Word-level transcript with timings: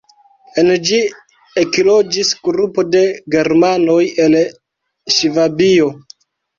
En 0.61 0.69
ĝi 0.87 1.01
ekloĝis 1.65 2.33
grupo 2.49 2.87
de 2.97 3.05
germanoj 3.37 4.01
el 4.27 4.43
Ŝvabio. 5.21 5.97